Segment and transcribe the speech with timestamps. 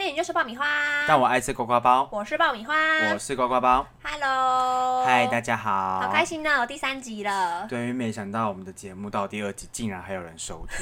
[0.00, 0.64] 练，你就是爆米花。
[1.06, 2.74] 但我爱吃呱呱包，我是爆米花。
[3.12, 3.86] 我是呱呱包。
[4.02, 6.00] Hello，嗨，大家好。
[6.00, 7.66] 好开心呢，有第三集了。
[7.68, 10.78] 对，因为没想到我们的节目到第二集竟然还有人收听。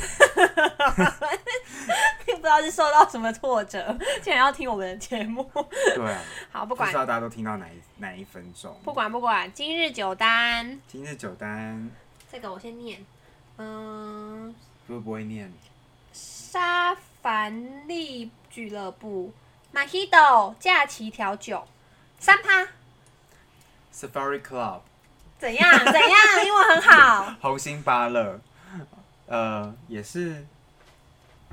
[2.24, 5.50] 并不知道是受到什么挫折，竟然要听我们的节目。
[5.96, 6.20] 对啊，
[6.52, 8.72] 好，不管不知道大家都听到哪一哪一分钟。
[8.84, 11.90] 不管不管，今日九单，今日九单
[12.30, 13.04] 这个我先念。
[13.56, 14.54] 嗯，
[14.86, 15.52] 会不会念？
[16.12, 19.32] 沙凡利俱乐部
[19.74, 21.66] Mojito 假期调酒
[22.18, 22.68] 三趴
[23.92, 24.80] ，Safari Club
[25.38, 26.12] 怎样怎样？
[26.44, 27.34] 英文很好。
[27.40, 28.40] 红星芭乐，
[29.26, 30.46] 呃，也是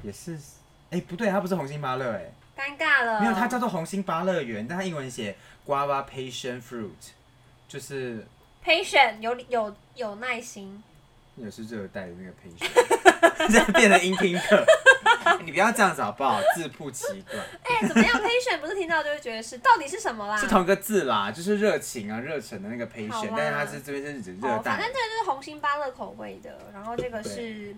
[0.02, 0.40] 也是，
[0.92, 3.20] 哎、不对，它不是红星芭乐，哎，尴尬了。
[3.22, 7.12] 没有，它叫做红星芭乐园，但它英文写 Guava Passion Fruit，
[7.68, 8.26] 就是。
[8.66, 10.82] patient 有有有耐心。
[11.36, 12.68] 也是热带的那个培训，
[13.50, 14.66] 现在变成音听课，
[15.44, 16.40] 你不要这样子好不好？
[16.56, 20.38] 字不奇怪，哎、怎么样？patient 不是听到就会觉得是，到底是什么啦？
[20.38, 27.76] 是同一个字啦，就是热情啊、热忱的那个 patient，但是它是这边是指热哦，反带正这个就是红心芭乐口味的，然后这个是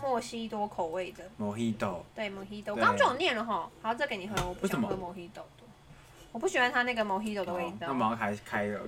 [0.00, 2.74] 墨西多口味的，Mojito，对 Mojito。
[2.74, 5.44] 刚刚就有念了哈，好，这给你喝，我不为什么想喝 Mojito 的，
[6.32, 7.94] 我不喜欢它那个 Mojito 的味道好那我。
[7.94, 8.80] 们要开开了，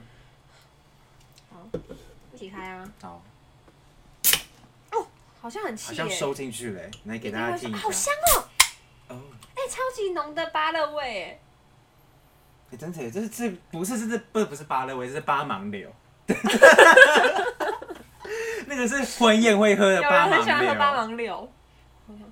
[2.32, 2.88] 一起开啊！
[3.00, 3.22] 好，
[5.46, 8.10] 好像很好气耶，像收进去了，来给大家听一好下。
[8.10, 9.14] 香哦！
[9.14, 9.22] 哦，
[9.54, 11.38] 哎、超级浓的芭乐味哎，
[12.72, 15.88] 哎，真的耶，这是这不是这是不不是芭乐味，这是八芒柳。
[18.66, 21.48] 那个是婚宴会喝的有八人很喜欢喝八芒柳，
[22.08, 22.26] 芒柳。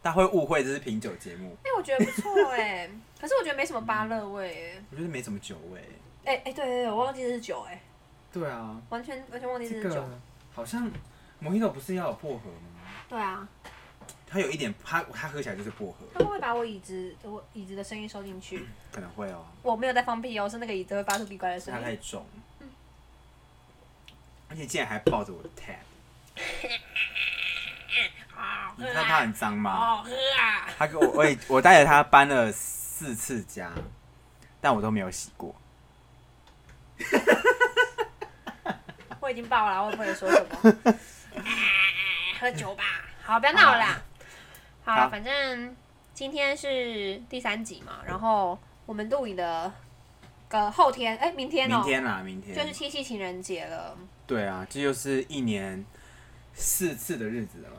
[0.00, 2.88] 大家会误会这是品酒节目，哎、我觉得不错哎，
[3.20, 4.82] 可是我觉得没什么芭乐味哎。
[4.90, 5.78] 我觉得没什么酒味。
[6.24, 7.78] 哎、哎、对对对，我忘记这是酒哎，
[8.34, 10.02] 对啊，完全完全忘记这这是酒。
[10.02, 10.08] 个
[10.52, 10.90] 好像
[11.40, 12.80] Mojito 不是要有薄荷吗？
[13.08, 13.46] 对啊，
[14.26, 18.66] 它有一点，它它喝起来就是薄荷，他会不会把我椅子我椅子的声音收进去？
[18.90, 21.80] 可能会哦，我没有在放屁哦，是那个椅子会发出奇怪的声音。
[21.80, 22.26] 它太重，
[24.48, 25.76] 而且竟然还抱着我的 tab，
[28.34, 29.76] 好你看它很脏吗？
[29.76, 30.68] 好喝啊！
[30.76, 33.70] 它给我我也我带着它搬了四次家，
[34.60, 35.54] 但我都没有洗过。
[39.24, 40.74] 我已经爆了，我也不能说什么。
[42.38, 42.84] 喝酒吧，
[43.22, 44.02] 好，不要闹了啦。
[44.84, 45.74] 好，好反正
[46.12, 49.72] 今天是第三集嘛，然后我们录影的
[50.48, 53.96] 个后天，哎、明天哦、明天啦，明天就是七夕情人节了。
[54.26, 55.82] 对啊，这就是一年
[56.52, 57.76] 四次的日子了嘛。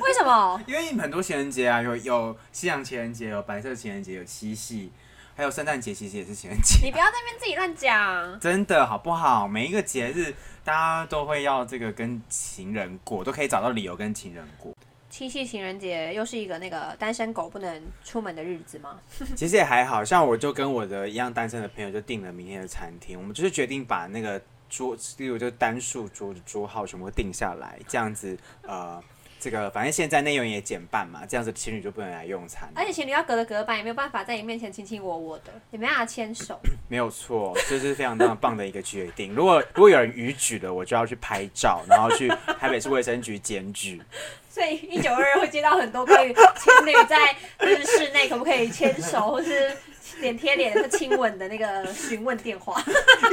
[0.00, 0.58] 为什么？
[0.66, 4.90] 因为很多情人节啊，有有西洋情人节，有白色情人节，有七夕，
[5.36, 6.78] 还有圣诞节，其实也是情人节。
[6.82, 8.40] 你不要在那边自己乱讲。
[8.40, 9.46] 真的好不好？
[9.46, 10.34] 每一个节日，
[10.66, 14.74] 大家都会要这个跟情人过，都可以找到理由跟情人过。
[15.08, 18.98] 七夕情人节又是一个那个单身狗不能出门的日子吗？
[19.36, 29.00] 其实也还好像我就跟我的一样单身的朋友就订了明天的餐厅，我们就是决定把那个桌，例如就单数桌的桌号全部定下来，这样子呃，
[29.38, 36.58] 这个反正现在内容也减半嘛，这样子情侣就不能来用餐，而且情侣要隔着隔板，也没有办法在你面前卿卿我我的，也没办法牵手。
[36.88, 39.34] 没有错，这是非常非常棒的一个决定。
[39.34, 44.00] 如果如果有人逾矩了，我就要去拍照，然后去台北市卫生局检举。
[44.48, 49.70] 所以一九二会接到很多关于情侣在就是室内可不可以牵手，或是
[50.20, 52.80] 脸贴脸是亲吻的那个询问电话。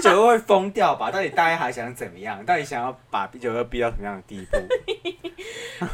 [0.02, 1.12] 九二会疯掉吧？
[1.12, 2.44] 到底大家还想怎么样？
[2.46, 4.58] 到底想要把九二逼到什么样的地步？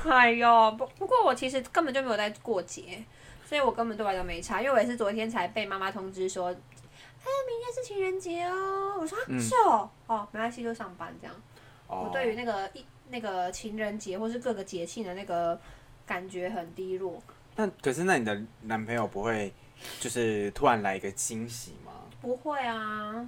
[0.10, 3.04] 哎呦，不不过我其实根本就没有在过节，
[3.46, 6.56] 所以我根本对我来讲没差，因为我也是昨天才被妈妈通知说，哎，
[7.48, 8.98] 明天是情人节哦。
[9.00, 11.36] 我说啊嗯是哦，哦，没关系，就上班这样。
[11.88, 15.60] 我哦，对于那个一那个情人节或是各个节庆的那个
[16.06, 17.22] 感觉很低落。
[17.56, 19.52] 那可是那你的男朋友不会
[20.00, 21.92] 就是突然来一个惊喜吗？
[22.22, 23.26] 不会啊，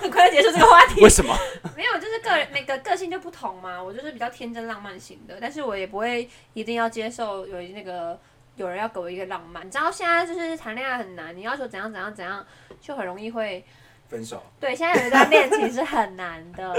[0.00, 1.10] 很 快要结束这个话题为。
[1.10, 1.36] 什么？
[1.76, 3.82] 没有，就是个人每个个性就不同嘛。
[3.82, 8.18] 我就是比较天真浪漫型的，但是我也不会一定要接受有那个
[8.56, 9.66] 有人要给我一个浪漫。
[9.66, 12.46] 你知道现在就是谈恋爱很难，你要求怎样怎样怎样，
[12.80, 13.64] 就很容易会
[14.08, 14.42] 分手？
[14.60, 14.74] 对。
[14.76, 16.74] 现在有一段恋情是很难的，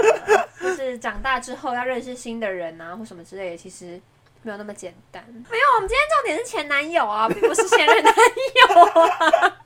[0.60, 4.00] 就是长大之后要认识新的人啊，或什么之类的，其实。
[4.46, 5.24] 没有那么简单。
[5.28, 9.58] 没有，我们今天重点是前男友啊，并不是现任男友啊，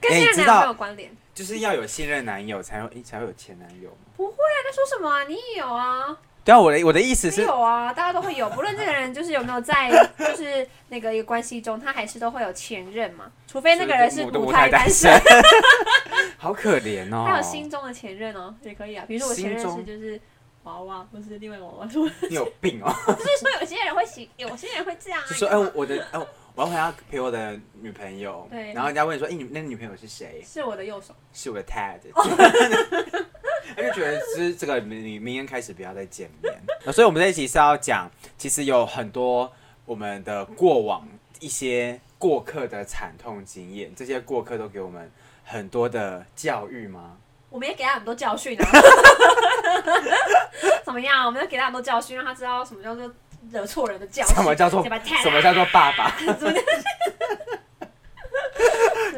[0.00, 1.10] 跟现任男友有关联。
[1.34, 3.96] 就是要有现任男友才会、才会有前男友吗？
[4.16, 5.24] 不会啊，在说什么啊？
[5.24, 6.16] 你也有啊。
[6.44, 15.22] 对啊，我的我的意思是，有啊，大家都会有，不论这个人就是有没有在， 就是那个一个关系中，他还是都会有前任嘛，除非那个人是母母胎单身身，，
[16.38, 17.26] 好可怜哦。
[17.28, 19.04] 他有心中的前任哦，也可以啊。
[19.08, 20.20] 比如说我前任是就是
[20.64, 22.92] 娃娃，不是另外娃娃，是 我你有病哦！
[23.06, 25.26] 不是说有些人会喜，有些人会这样啊。
[25.28, 26.18] 就说哎、我的哎、
[26.54, 30.42] 我要回家陪我的女朋友，对然后人家问说，哎、你那个女朋友是谁？
[30.44, 31.14] 是我的右手。
[31.32, 32.00] 是我的 Ted，
[33.74, 36.52] 他就觉得是这个明明天开始不要再见面。
[36.84, 39.50] 那所以我们这一集是要讲，其实有很多
[39.86, 41.08] 我们的过往
[41.40, 45.10] 一些过客的惨痛经验，这些过客都给我们
[45.44, 47.16] 很多的教育吗？
[47.50, 48.64] 我们也给他很多教训啊。
[50.84, 51.26] 怎么样？
[51.26, 53.10] 我们要给他很多教训，让他知道什么叫做
[53.50, 54.34] 惹错人的教训。
[54.36, 54.88] 什么叫做什
[55.30, 56.10] 么叫做爸爸？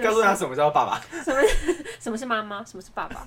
[0.03, 1.01] 告诉他什么叫做爸爸？
[1.23, 1.41] 什么
[2.01, 3.25] 什么是妈妈，什么是爸爸？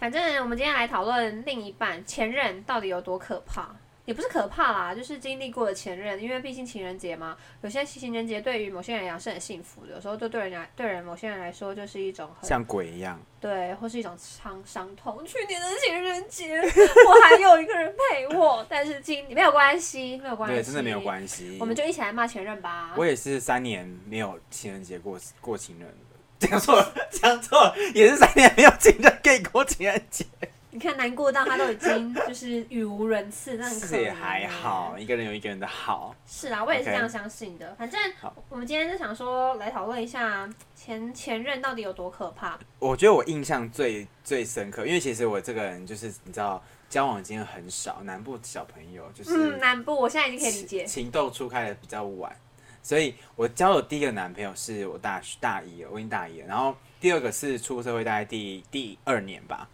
[0.00, 3.68] 反正我们今天来讨论另一半前任到底有多可怕，
[4.04, 13.20] 也不是可怕啦，就是经历过的前任，因为毕竟情人节嘛，有些情人节对于某些人来讲是很幸福的，有时候就对人来对人某些人来说就是一种很像鬼一样。
[13.40, 15.24] 对，或是一种伤伤痛。
[15.24, 21.56] 去年的情人节，我还有一个人陪我，但是今没有关系，没有关系，对，真的没有关系。
[21.58, 22.94] 我们就一起来骂前任吧。
[22.96, 25.94] 我也是三年没有情人节过过情人了，
[26.38, 30.26] 讲错了，讲错了，也是三年没有情人可以过情人节，
[30.72, 36.14] 你看难过到他都已经 就是语无伦次，那很可怜是也还好，一个人有一个人的好。
[36.26, 37.74] 是啊，我也是这样相信的。
[37.76, 38.00] 反正
[38.48, 42.58] 我们今天就想说来讨论一下前前任到底有多可怕。
[42.78, 50.84] 我觉得我印象最最深刻，因为其实我这个人就是你知道交往经验很少，南部小朋友就是嗯，南部我现在已经可以理解。
[50.84, 52.34] 情窦初开的比较晚，
[52.82, 59.68] 所以我交的第一个男朋友是我大学大一了，我已经大一了，然后第二个是出社会大概第第二年吧，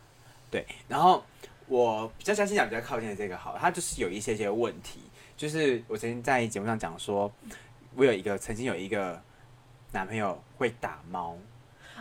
[0.50, 1.25] 对，然后
[1.66, 5.00] 我比较相信讲比较靠近的这个好了，他就是有一些些问题，
[5.37, 7.31] 就是我曾经在节目上讲说，
[7.94, 9.20] 我有一个曾经有一个
[9.93, 11.37] 男朋友会打猫，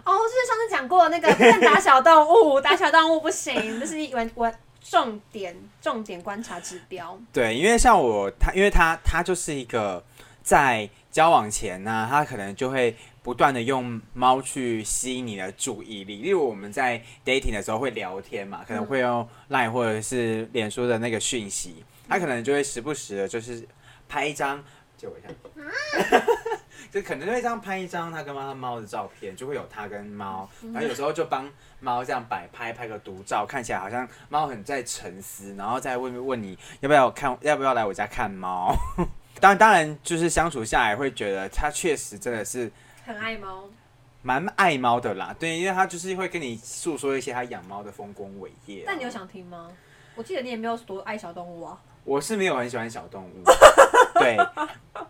[0.03, 7.19] 哦，就是上次讲过那个不能打小动物， 打小动物不行，这是一文文重点重点观察指标。
[7.33, 10.03] 对，因为像我他，因为他他就是一个
[10.45, 16.21] 在交往前呢、他可能就会不断的用猫去吸引你的注意力。
[16.21, 23.67] 例如我们在 dating 的时候会聊天嘛，可能会用 line 或者是脸书的那个讯息，他可能就会时不时的就是
[24.07, 24.63] 拍一张，
[24.95, 25.27] 借我一下。
[26.91, 38.71] 就可能就会这样拍一张他跟他猫的照片，就会有他跟猫，然后有时候就帮猫这样摆拍，拍个独照，看起来好像猫很在沉思，然后再问问你要不要看，要不要来我家看猫。
[39.39, 42.71] 当然，当然就是相处下来会觉得他确实真的是
[43.05, 43.65] 很爱猫，
[44.21, 49.69] 蛮爱猫的啦，对，因为他就是会跟你诉说一些他养猫的丰功伟业啊、但你有想听吗？
[50.15, 51.77] 我记得你也没有多爱小动物啊。
[52.05, 53.43] 我是没有很喜欢小动物，
[54.19, 54.37] 对，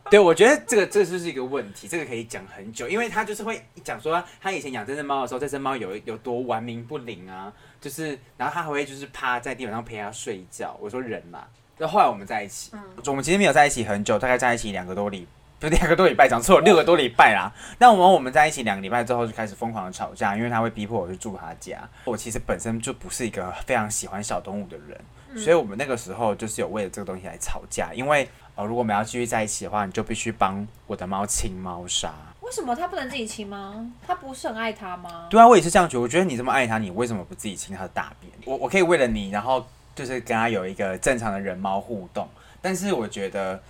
[0.10, 7.51] 对，我觉得这个这就是一个问题，这个可以讲很久，因为他就是会讲说他以前养这只猫的时候，这只猫有有多玩命不灵啊，
[7.81, 10.78] 就是，然后他还会就是趴在地板上陪它睡觉。
[10.80, 11.45] 我说人嘛，
[11.77, 15.27] 那后来我们在一起，嗯我们其实没有在一起很久，大概在一起两个多礼。
[15.57, 17.50] 不是两个多礼拜，讲错了，六个多礼拜啦。
[17.80, 21.80] 那我们我们在一起两个礼拜之后就开始疯狂的吵架，因为他会逼迫我去住他家。
[22.04, 27.94] 我其实本身就不是一个非常喜欢小动物的人，所以我们那个时候就是有为了这个东西来吵架。
[27.94, 32.13] 因为呃，如果我们要继续在一起的话，你就必须帮我的猫清猫砂。
[32.42, 33.89] 为什么他不能自己亲吗？
[34.06, 35.28] 他不是很爱他吗？
[35.30, 36.01] 对啊，我也是这样觉得。
[36.01, 38.31] 我觉得你这么爱它，你为什么不自己清它的大便？
[38.44, 42.27] 我我可以为了你，然后就是跟他有一个正常的人猫互动，
[42.62, 43.63] 但是我觉得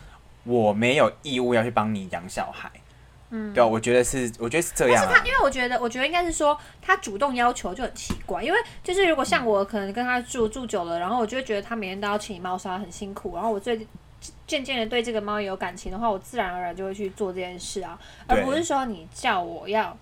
[0.44, 2.70] 我没有义务要去帮你养小孩。
[3.30, 5.28] 嗯，对啊，我觉得是，我觉得是这样、啊但是他，。
[5.28, 8.42] 因为我觉得，我觉得应该是说，他主动要求就很奇怪。
[8.44, 13.36] 因为就是如果像我可能跟他住住久了，然后我就会觉得他每天都要清理猫砂，很辛苦。
[13.36, 13.86] 然后我最
[14.48, 19.96] 渐渐的对这个猫有感情的话，我自然而然就会去做这件事啊，而不是说你叫我要。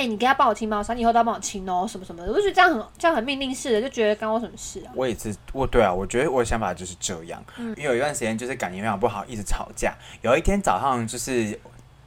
[0.00, 4.88] 哎、你给他帮我清猫砂，你以后都要帮我清哦，什么什么的，我就觉得这样很这样很命令式的，就觉得干我什么事啊？
[4.94, 7.44] 我也是，我对啊，我觉得我的想法就是这样。
[7.58, 9.94] 嗯因为有一段时间就是感情非常不好，一直吵架。
[10.22, 11.52] 有一天早上就是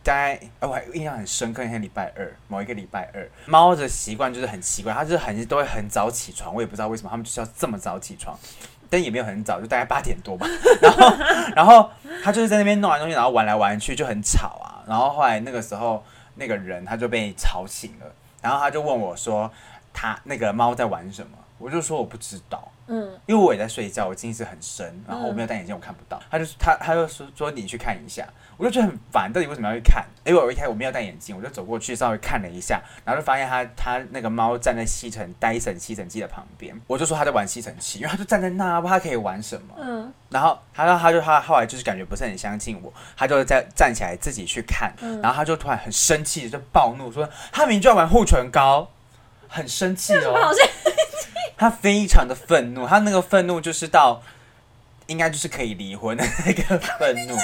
[0.02, 8.36] 大概，呃我还印象很深刻，那天礼拜二，某一个礼拜二，猫的习惯就是很奇怪，它就是很都会很早起床，我也不知道为什么，它们就是要这么早起床。
[8.90, 10.46] 但也没有很早，就大概八点多吧。
[10.82, 11.16] 然后，
[11.56, 11.90] 然后
[12.24, 14.84] 它就是在那边弄完东西，然后玩来玩去，就很吵啊。
[14.88, 16.04] 然后后来那个时候，
[16.36, 19.52] 那个人他就被吵醒了，然后他就问我说
[19.94, 22.70] ：“他那个猫在玩什么？”我就说我不知道。
[22.88, 26.22] 嗯，因为我也在睡觉，我近视很深，然后我没有戴眼镜，我看不到。
[26.30, 28.28] 他就他他就说说你去看一下，
[28.58, 30.06] 我就觉得很烦，到底为什么要去看？
[30.26, 39.76] 因为我一开始我没有戴眼镜，我就走过去稍微看了一下，然后就发现他他那个猫站在吸尘戴森吸尘器的旁边，我就说他在玩吸尘器，因为他就站在那，不知道他可以玩什么。
[39.80, 48.90] 嗯然后他他就他后来就是感觉不是很相信我，他就在站起来自己去看，嗯然后他就突然很生气就暴怒说他明明就要玩护唇膏，
[49.48, 50.52] 很生气哦。
[51.64, 54.22] 他非常的愤怒，他那个愤怒就是到
[55.08, 57.38] 应该就是可以离婚的 那个愤怒，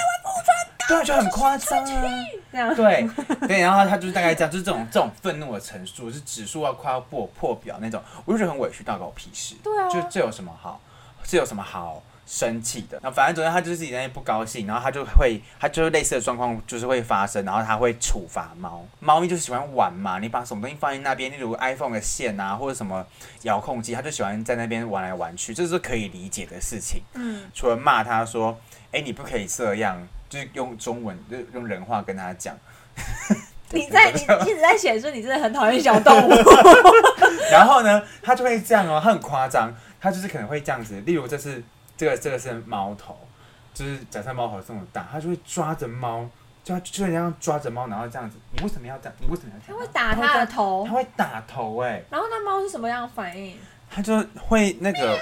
[0.86, 2.74] 对，就很夸张啊。
[2.74, 3.08] 对
[3.48, 9.54] 对，然后他就是大概这样，就是这种这种愤怒的陈述，是指数要快要破破表那种，我就觉得很委屈，到搞屁事。
[9.62, 10.78] 对啊就这有什么好？
[11.24, 12.96] 这有什么好生气的？
[13.02, 18.86] 那反正昨天他就是自己在那边不高兴，然后他就会，他就是类似的状况就是会发生，然后他会处罚猫。
[19.00, 23.04] 猫咪就是喜欢玩嘛，你把什么东西放在那边，例如 iPhone 的线啊，或者什么
[23.42, 27.02] 遥控器，他就喜欢在那边玩来玩去，这是可以理解的事情。
[27.14, 28.56] 嗯，除了骂他说
[28.92, 32.56] ：“哎、你不可以这样。”就是用中文，就是用人话跟他讲。
[33.72, 36.30] 你在 你一直在显示你真的很讨厌小动物。
[37.50, 41.00] 然后呢，他就会这样哦，他很夸张，他就是可能会这样子。
[41.00, 41.60] 例如，这是
[42.00, 43.14] 这个这个是猫头，
[43.74, 46.26] 就是假设猫头这么大，它就会抓着猫，
[46.64, 48.38] 就就这样抓着猫，然后这样子。
[48.52, 49.14] 你为什么要这样？
[49.20, 49.78] 你为什么要这样？
[49.78, 53.54] 他会打它的头它，会打头哎、然后那猫是什么样的反应？
[53.90, 55.18] 它就会那个，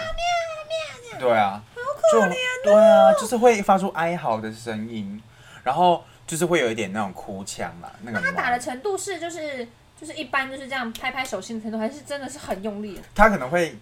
[1.18, 1.80] 对啊，好
[2.12, 5.20] 可怜、对啊，就是会发出哀嚎的声音，
[5.64, 9.66] 然后就是会有一点那种哭腔啦，那个猫他打的程度是就是
[10.00, 13.02] 就是一般就是这样拍拍手心的程度，还是真的是很用力的？
[13.16, 13.76] 他可能会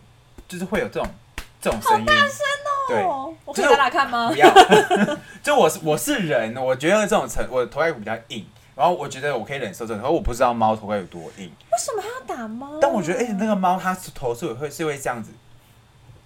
[0.49, 1.07] 就是会有这种
[1.61, 2.07] 这种声音，
[2.89, 3.03] 对。
[3.03, 4.37] 哦，我可以就是打打看吗不？
[4.37, 4.49] 要，
[5.43, 11.45] 就我是我是人，我觉得这种层我的头盖骨比较硬，然后我觉得我可以忍受这种，可是我不知道猫头盖有多硬。
[11.47, 12.79] 为什么还要打猫？
[12.81, 15.31] 但我觉得，哎、那个猫它头是会是会这样子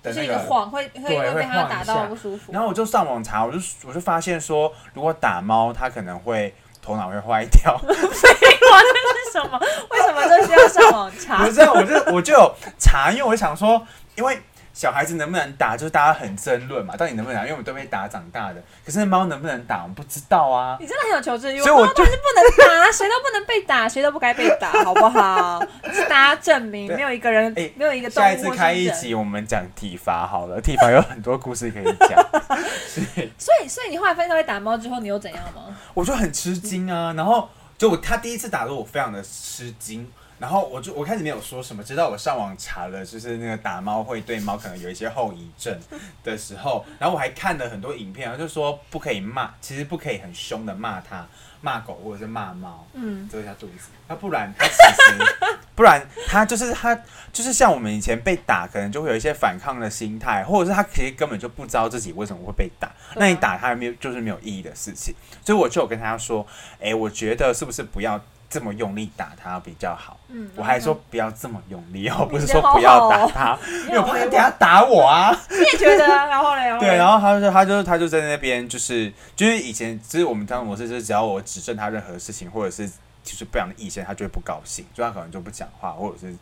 [0.02, 2.52] 的就是那个，一个晃，会会对会被它打到不舒服。
[2.52, 7.72] 然后我就上网查，我就我就发现说，如果打猫，它可能会头脑会坏掉。
[7.82, 9.58] 哇，那是什么？
[9.90, 11.52] 为什么这需要上网查不？
[11.52, 13.84] 是，我就我就有查，因为我想说，
[14.16, 14.40] 因为
[14.80, 18.62] 小孩子能不能打，就是大家很争论嘛，到底能不能打，因为我们都被打长大的。
[18.82, 20.78] 可是猫能不能打，我们不知道啊。
[20.80, 25.62] 你真的很有求知欲，所以我就是不能打，谁都不能被打，谁都不该被打，好不好？
[25.92, 32.26] 是大家证明，没有一个人， 哎没有一个动下一次开一集，我们讲体罚好了，体罚有很多故事可以讲。
[33.36, 35.76] 所以，所以你后来发现他会打猫之后，你又怎样吗？
[35.92, 37.12] 我就很吃惊啊。
[37.14, 40.10] 然后就我他第一次打的时候，我非常的吃惊。
[40.40, 45.78] 然后我就我开始没有说什么，直到我上网查了，就是那个打猫会对猫可能有一些后遗症
[46.24, 51.26] 的时候，然后我还看了很多影片，就说不可以骂，其实不可以很凶的骂它，
[51.60, 56.94] 骂狗或者是骂猫，嗯，遮一下肚子，那不然它其实不然它就是它
[57.32, 66.46] 就是像我们以前被打，可能就会有一些反抗的心态，或者是它其实根本就不知道自己为什么会被打，那你打它没有就是没有意义的事情，所以我就有跟他说，
[66.80, 68.18] 哎、我觉得是不是不要
[68.50, 70.18] 这么用力打他比较好？
[70.28, 75.30] 嗯我还说不要这么用力哦，不是说不要打他，因为我怕他你等下打我啊。
[75.48, 76.26] 你也觉得啊？
[76.26, 82.88] 然后嘞，对，然后后他就他就他就在那边就是就是以前就是我们当模式就是只要我指正他任何事情或者是
[83.22, 86.34] 就是不良的意见，他就会不高兴，就他可能就不讲话或者是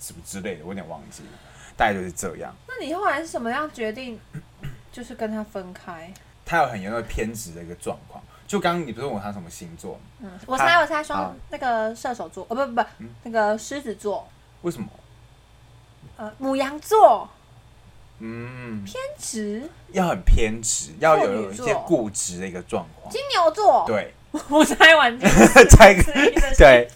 [0.00, 1.38] 什么之类的，我有点忘记了，
[1.76, 2.54] 大概就是这样。
[2.66, 4.18] 那你后来是什么样决定，
[4.90, 6.10] 就是跟他分开？
[6.46, 8.22] 他有很严重的偏执的一个状况。
[8.54, 9.98] 就刚刚你不是问我他什么星座吗？
[10.20, 14.28] 嗯，我猜我猜好双那个射手座，哦不不不嗯，那个狮子座，
[14.62, 14.86] 为什么？
[16.16, 17.28] 呃，母羊座。
[18.20, 23.12] 嗯，偏执，要很偏执，要有一些固执的一个状况。
[23.12, 24.14] 金牛座，对，
[24.48, 25.26] 我猜完 这
[25.64, 26.88] 猜一个个对，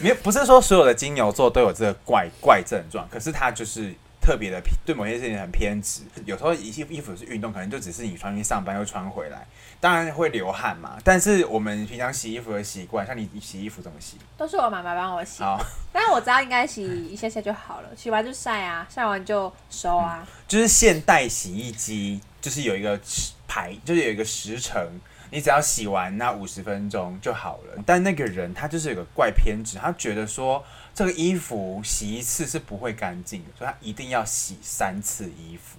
[0.00, 3.94] 没有不是说所有的金牛座都有这个怪怪症状，可是他就是
[4.28, 6.02] 特别的偏对某些事情很偏执。
[6.26, 9.46] 有时候一些衣服是运动，可能就只是你穿去上班又穿回来，
[9.80, 10.98] 当然会流汗嘛。
[11.02, 14.18] 但是我们平常洗衣服的习惯，像你洗衣服怎么洗？
[14.36, 15.58] 都是我妈妈帮我洗，好，
[15.90, 20.22] 但是我知道应该洗一下下就好了，洗完就晒啊，晒完就收啊。
[20.46, 24.86] 就是现代洗衣机，就是有一个时排，就是有一个时程，
[25.30, 27.82] 你只要洗完那五十分钟就好了。
[27.86, 35.78] 但那个人他就是有个怪偏执，他觉得说这个衣服洗一次是不会干净的，所以他一定要洗三次衣服。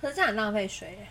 [0.00, 1.08] 可是这样很浪费水耶，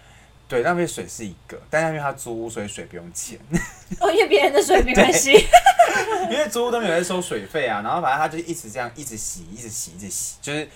[0.47, 3.37] 对，浪费水是一个，但是因为他租屋，所以水不用钱，
[3.99, 5.33] 哦，因为别人的水没关系。
[6.31, 7.81] 因为租屋都没有在收水费啊。
[7.81, 10.69] 然后反正他就一直这样，一直洗，一直洗，一直洗，就是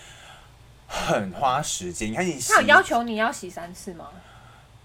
[0.88, 2.12] 很花时间。
[2.12, 4.10] 你看你洗他有，要求你要洗三次吗？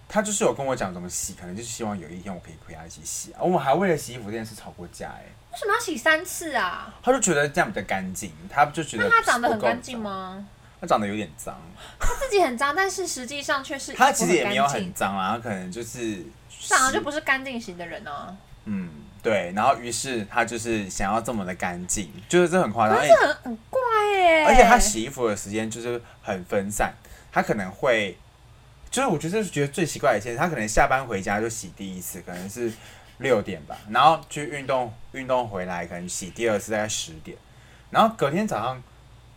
[0.09, 3.39] 他就是有跟我讲怎么洗，可能就是希望有一天我可以陪他一起洗啊。
[3.41, 6.95] 我们还为了洗衣服这件事吵过架哎、为什么要洗三次啊？
[7.03, 10.47] 他就觉得这样比较干净，他就觉得那他长得很干净吗？
[10.81, 11.59] 他长得有点脏，
[11.99, 16.23] 他自己很脏，但是实际上却是他其实也没有很脏啊，他可能就是
[16.61, 18.37] 长得就不是干净型的人啊。
[18.67, 18.91] 嗯
[19.23, 23.81] 对，然后于是他就是想要这么的干净，就是这很夸张，而且是很很怪
[24.19, 24.45] 耶。
[24.45, 26.93] 而且他洗衣服的时间就是很分散，
[27.33, 28.17] 他可能会，
[28.97, 32.73] 就是我觉得这是觉得最奇怪的一件事，他可能下班回家就洗第一次，可能是
[33.19, 37.37] 六点吧，然后去运动，运动回来可能洗第二次大概十点，
[37.91, 38.83] 然后隔天早上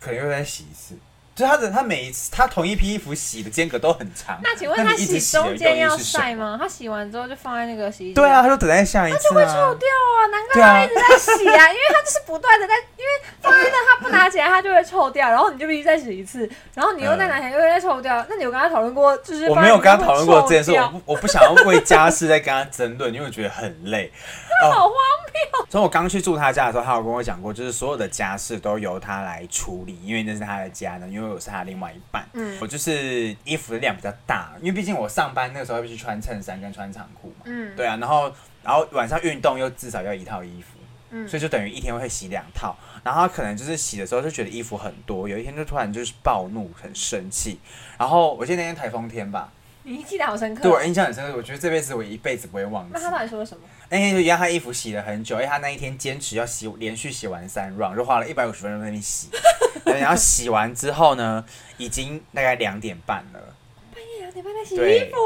[0.00, 0.94] 可能又再洗一次，
[1.40, 4.38] 就他的他每一次他同一批衣服洗的间隔都很长。
[4.42, 5.96] 那请问他洗中间要？
[5.96, 6.56] 晒吗？
[6.60, 8.14] 他洗完之后就放在那个洗衣机？
[8.14, 9.34] 对啊，他就等待下一次啊。
[9.34, 10.18] 会臭掉啊！
[10.30, 18.24] 难怪他一直在洗啊， 因为他就是不断的在，因为放在那他不拿起来，他就会臭掉，然后你就必须再洗一次，然后你又再拿起来又会再臭掉。
[18.28, 24.10] 那你有跟他讨论过，就是我没有跟他讨论过这件事，我不我不想要为家事在跟他争论，因为我觉得很累。
[24.60, 24.94] 掉好荒
[25.32, 32.28] 谬从我刚去住他家的时候，他有跟我讲过，就是所有的家事都由他来处理，因为那是他的家呢，因为我是他另外一半。
[32.32, 37.44] 嗯我就是衣服的量比较大，因为毕竟我上班那个时候必须穿衬衫跟穿长裤嘛。
[37.44, 40.78] 嗯，对啊，然后然后晚上运动又至少要一套衣服，
[41.10, 42.76] 嗯所以就等于一天会洗两套。
[43.02, 47.58] 然后他可能就是洗的时候就觉得衣服很多，有一天就突然就是暴怒，很生气。
[47.96, 49.50] 然后我记得那天台风天吧，
[49.84, 50.62] 你记得好深刻。
[50.62, 53.00] 对我印象很深刻，我觉得这辈子我一辈子不会忘记那。
[53.00, 53.62] 他到底说了什么？
[53.92, 59.28] 那天就一样，他衣服洗了很久，因为他那一天坚持要洗，连续洗完三 round，就花了一百五十分钟在那边洗。
[59.84, 61.44] 然后洗完之后呢，
[61.76, 63.56] 已经大概两点半了。
[63.92, 65.16] 半夜两点半在洗衣对服，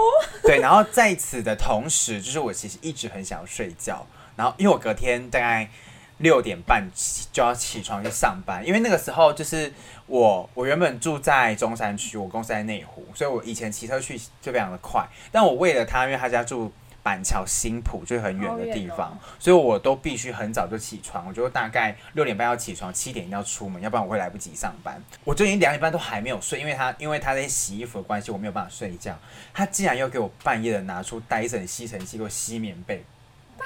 [0.45, 5.69] 对，然后在此的同时，就是我其实一直很想要睡觉，然后因为我隔天大概
[6.17, 9.71] 六点半起就要起床去上班，因为那个时候就是
[10.07, 16.73] 我我原本住在中山区，我公司在内湖，所以我以前骑车去就非常的快，但我为了他，因为他家住。
[17.05, 21.27] 板桥新浦就是很远的地方，哦所以我都必须很早就起床。
[21.29, 24.99] 我就大概六点半要起床，七点一定要出门，要不然我会来不及上班。
[25.23, 29.15] 我就已经两点半都还没有睡，因为他因为他在洗衣服的关系，我没有办法睡觉。
[29.53, 33.05] 他竟然要给我半夜的拿出戴森吸尘器给我吸棉被，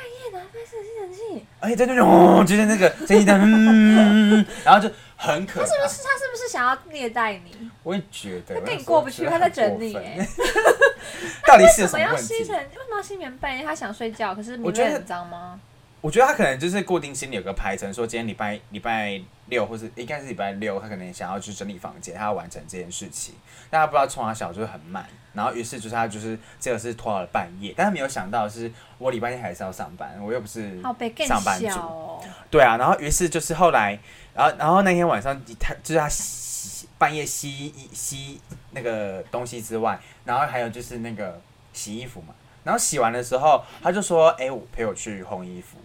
[0.03, 5.67] 夜拿被射吸尘器，而且在那种、哦、就是那个蒸汽灯，嗯，然后就很可怕。
[5.67, 7.71] 是不是他是不是想要虐待你？
[7.83, 9.93] 我也觉得，他跟你过不去他在整你
[11.47, 12.17] 到底是什么要？
[12.17, 12.55] 吸尘？
[12.57, 13.63] 为什么要吸棉被？
[13.63, 15.59] 他想睡觉，可是我觉得棉被很脏吗？
[16.01, 23.35] 我觉得他可能就是固定心里有个排程，说今天礼拜 礼拜六或是应该是礼拜六，他可能想要去整理房间，他要完成这件事情，
[23.69, 25.05] 但他不知道从他小就是很慢，
[25.39, 28.69] 然后于是就是他就是这个是拖到了半夜，但是没有想到是
[28.99, 30.83] 我礼拜天还是要上班，我又不是
[31.25, 32.21] 上班族哦。
[32.51, 33.97] 对啊，然后于是就是后来，
[34.35, 38.41] 然后然后那天晚上他就是他洗半夜吸吸
[38.73, 41.41] 那个东西之外，然后还有就是那个
[41.73, 42.35] 洗衣服嘛，
[42.65, 45.79] 然后洗完的时候他就说：“哎、我陪我去烘衣服。”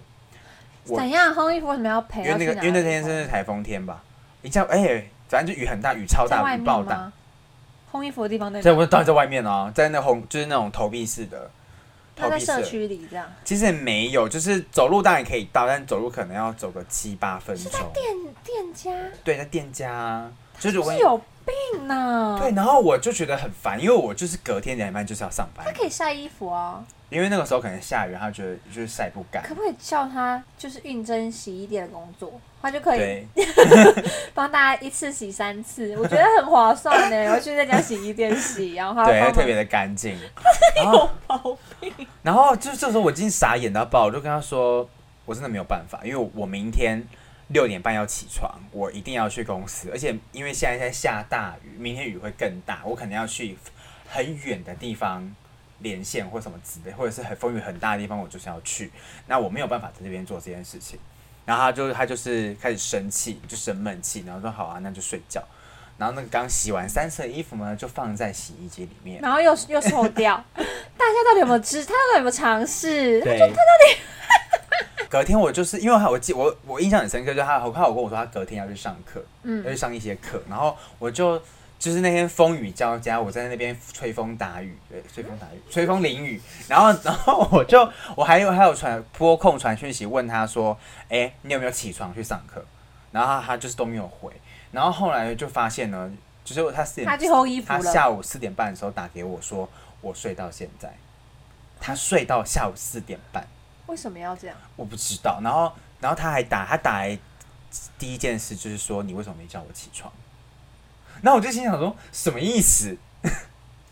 [0.89, 2.23] 我怎样烘衣服为什么要陪？
[2.23, 4.03] 因为那个因为那天烘是台风天吧，
[4.41, 7.11] 一下哎、反正就雨很大，雨超大，雨暴大。
[7.93, 7.99] 吗？
[7.99, 8.71] 烘衣服的地方在在？
[8.71, 11.49] 我当然在外面啊，在那烘就是那种投币式的，
[12.15, 12.61] 他在社。
[12.63, 13.25] 区里这样。
[13.43, 17.71] 其实也没有，就是走路当然可以到，但走路可能要走个七八分钟。
[17.93, 18.05] 店
[18.43, 18.91] 店家
[19.23, 22.37] 对，在店家啊，就是我是有病呢。
[22.39, 29.53] 对，，然后我就觉得很烦，因为我就是隔天两点半就是要上班他，可以晒衣服啊，因为那个时候可能下雨，他觉得就是晒不干可。
[29.53, 33.27] 不可以叫他就是应征洗衣店的工作，他就可以对，
[34.33, 37.31] 帮大家一次洗三次，我觉得很划算呢。
[37.35, 40.17] 我去那家洗衣店洗，然后他对，特别的干净。
[40.75, 41.93] 然后，毛病。
[42.21, 44.87] 然后就这时候我已经傻眼到爆，我就跟他说，
[45.25, 47.01] 我真的没有办法，因为我明天
[47.53, 53.55] 六点半要起床，我一定要去公司，而且因为现在在下大雨，明天雨会更大，我可能要去
[54.09, 55.33] 很远的地方
[55.79, 58.91] 连线或什么之类，或者是很风雨很大的地方，我就是要去，
[59.27, 60.99] 那我没有办法在这边做这件事情。
[61.45, 65.43] 然后他就他就是开始生气，就生闷气，然后说好啊，那就睡觉。
[65.97, 69.21] 然后那个刚洗完三次的衣服呢，就放在洗衣机里面。
[69.21, 71.85] 然后又又臭掉， 大家到底有没有知？
[71.85, 73.19] 他到底有没有尝试？
[73.19, 74.01] 他就，他到底。
[75.09, 81.39] 隔天我就是因为他我记我我印象很深刻，就是他他有跟我说他隔天要去上课，嗯要嗯去上一些课，然后我就
[81.77, 90.77] 就是那天风雨交加，我在那边吹风打雨，对，吹风打雨，吹风淋雨，然后 然后我就我还有还有传拨空传讯息问他说，
[91.09, 92.65] 哎、你有没有起床去上课？
[93.11, 94.31] 然后他他就是都没有回，
[94.71, 96.11] 然后后来就发现呢，
[96.43, 97.79] 就是他四点他去烘衣服他。
[97.79, 99.69] 下午四点半的时候打给我说，
[100.01, 100.91] 我睡到现在，
[101.79, 103.45] 他睡到下午四点半。
[103.87, 104.55] 为什么要这样？
[104.75, 105.39] 我不知道。
[105.43, 107.17] 然后，然后他还打，他打来
[107.99, 110.11] 第一件事就是说，你为什么没叫我起床？
[111.21, 112.97] 然后我就心想说，什么意思？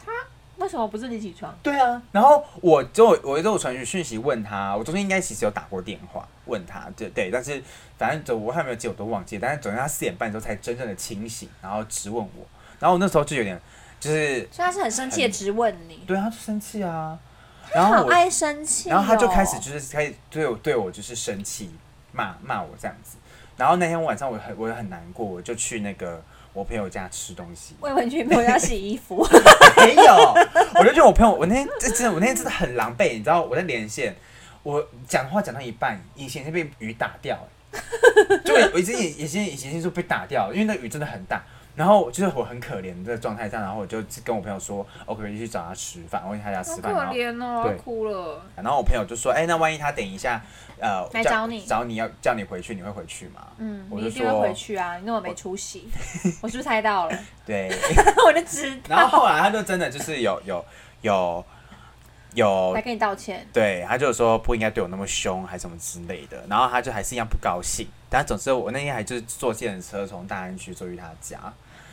[0.06, 0.12] 他
[0.58, 1.54] 为什么不自己起床？
[1.64, 2.02] 对啊。
[2.12, 7.64] 然后我就我就传讯息问他，我中间应该其实有打过电话问他，对对，但是
[7.98, 9.38] 反正我还没有接，我都忘记。
[9.40, 12.46] 但是总之他四点半的时候才真正的清醒，然后质问我。
[12.80, 13.60] 然后我那时候就有点
[14.00, 17.18] 就是，所以他是很生气的质问你，对啊，他就生气啊。
[17.74, 18.92] 然后我好爱生气、哦。
[18.92, 21.72] 然后他就开始就是开始对我对我就是生气
[22.12, 23.18] 骂骂我这样子。
[23.58, 27.76] 然后那天晚上我很我也很难过，我就去那个我朋友家吃东西。
[27.80, 29.24] 我以为你去朋友家洗衣服，
[29.78, 30.34] 没有，
[30.76, 34.16] 我就觉得我朋友，我那天这真的，我那天真的很狼狈，你知道我在连线，
[34.64, 37.38] 我讲话讲到一半，以前是被雨打掉，
[38.44, 41.44] 就我我已经已经已经就被打掉了，因为那雨真的很大。
[41.76, 48.42] 然后就是我很可怜的状态下，然后我就跟我朋友说，我可不可以去找他吃饭，我去他家吃饭，好可怜哦，对哭了。
[48.56, 50.42] 然后我朋友就说，哎、那万一他等一下，
[50.80, 53.48] 呃，来找你找你要叫你回去，你会回去吗？
[53.58, 54.98] 嗯，我就你一定会回去啊！
[54.98, 55.90] 你那么没出息，
[56.42, 57.18] 我是不是猜到了？
[57.46, 57.70] 对，
[58.28, 58.96] 我就知道。
[58.96, 60.64] 然后后来他就真的就是有有
[61.02, 61.46] 有有
[62.74, 63.46] 来跟你道歉。
[63.52, 66.44] 对，他就说不应该对我那么凶，还什么之类的。
[66.50, 67.88] 然后他就还是一样不高兴。
[68.10, 71.40] 但总之，我那天还就是坐电车从大安区坐去他家。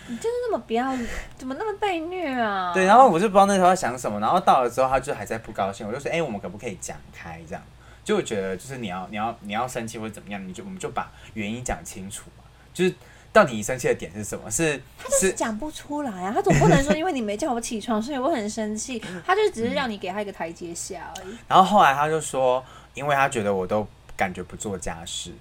[0.07, 0.93] 你就是那么不要，
[1.37, 2.73] 怎么那么被虐啊？
[2.73, 4.19] 对，然后我就不知道那时候在想什么。
[4.21, 5.87] 然后到了之后，他就还在不高兴。
[5.87, 7.63] 我就说，哎、我们可不可以讲开这样？
[8.05, 12.45] 就我觉得，就是你要你要你要生气或者怎么样，你就我们就把原因讲清楚嘛。
[12.73, 12.95] 就是
[13.33, 14.51] 到底你生气的点是什么？
[14.51, 19.03] 是他就是讲不出来啊，他总不能说因为你没叫我起床，所以我很生气。
[19.27, 21.37] 他就只是让你给他一个台阶下而已。
[21.47, 22.65] 然后后来他就说，
[22.95, 23.87] 因为他觉得我都
[24.17, 25.33] 感觉不做家事。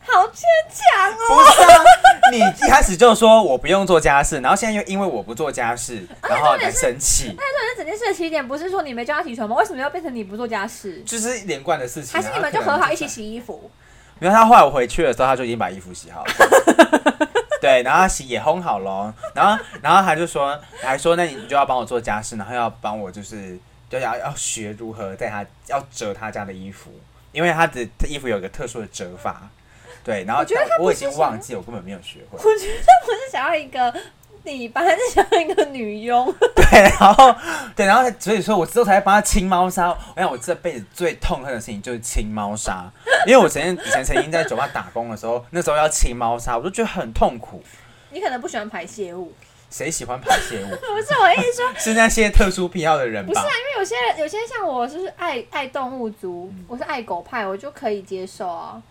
[0.00, 1.16] 好牵强哦。
[1.28, 1.84] 不是啊，
[2.30, 9.56] 你一开始就说我不用做家事，然后现在又因为我不做家事，然后来生气，那整件事的起点不是说你没叫他起床吗？
[9.56, 11.02] 为什么要变成你不做家事？
[11.04, 12.12] 就是连贯的事情。
[12.12, 13.08] 还是你们就和好一起？
[13.08, 13.70] 洗衣服？
[14.18, 16.32] 没有，他后来我回去的时候，他就已经把衣服洗好了。
[17.60, 26.90] 对，然后他洗也烘好了，然后然后他就说，还说那你就要帮我做家事，然后要帮我就是就要要学如何在他要折他家的衣服，
[27.32, 29.48] 因为他的衣服有一个特殊的折法。
[30.04, 32.38] 对，然后我觉得他我已经忘记，我根本没有学会。
[32.38, 33.92] 我觉得我是想要一个
[34.52, 36.32] 你班，是想要一个女佣。
[36.54, 37.34] 对，然后
[37.74, 39.88] 对，然后所以说我之后才帮他清猫砂。
[39.88, 42.90] 我想我这辈子最痛恨的事情就是清猫砂，
[43.26, 47.62] 因为我曾经以前曾经在酒吧打工的时候，那时候要清猫砂，我就觉得很痛苦。
[48.10, 49.32] 你可能不喜欢排泄物，
[49.70, 50.68] 谁喜欢排泄物？
[50.70, 53.44] 不是我的意思说，是那些特殊癖好的人吧不是啊，？
[53.44, 58.82] 因为有些人有些像我就是爱爱动物族，嗯我是爱狗派，我就可以接受啊。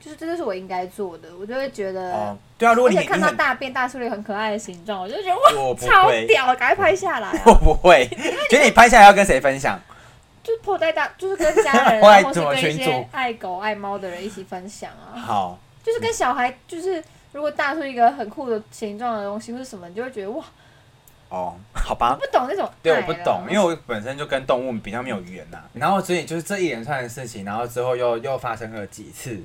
[0.00, 7.58] 就是这就是我应该做的，我就会觉得，哦，对啊，如果而且看到大便大出了一个很可爱的形状，我就觉得哇，超会，屌，赶快拍下来、我啊！
[7.62, 8.06] 不会。
[8.50, 9.80] 觉得你拍下来要跟谁分享？
[10.42, 15.14] 就是破在大，就是跟家人、 或是跟一些爱狗爱猫的人一起分享啊。
[15.16, 20.44] 好，就是跟小孩，就是如果大出一个很酷的形状的东西或者什么，你就会觉得哇，
[21.28, 22.26] 哦，好吧不。
[22.32, 29.38] 懂那种对，我不懂，因为我本身就跟动物比较没有缘呐、然后所以就是这一连串的事情，然后之后又又发生了几次，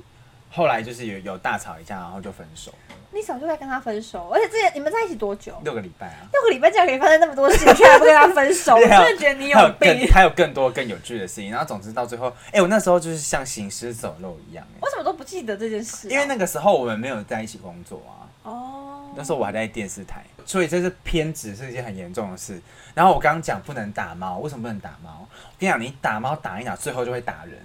[0.54, 2.72] 后来就是有有大吵一架，然后就分手，
[3.12, 5.52] 你早就该跟他分手，而且之前你们在一起多久？
[5.64, 6.28] 六个礼拜啊。
[6.32, 10.08] 六个礼拜竟然可以发生那么多事情，却还不跟他分手， 我真的觉得你有有病更。
[10.12, 18.14] 还有更多更有趣的事情，然后总之到最后，哎、我那时候就是像行尸走肉一样、我怎么都不记得这件事啊、因为那个时候我们没有在一起工作啊，
[18.44, 22.60] 哦，那时候我还在电视台，所以这是偏执是一件很严重的事。
[22.94, 25.10] 然后我刚刚讲不能打猫，为什么不能打猫？
[25.20, 27.58] 我跟你讲，你打猫打一打，最后就会打人。